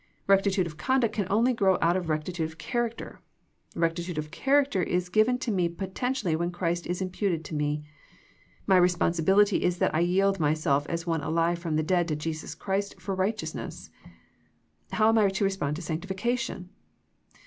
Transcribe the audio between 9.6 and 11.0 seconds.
is that I yield myself